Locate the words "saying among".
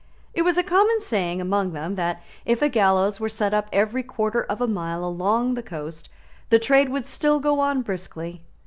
0.99-1.73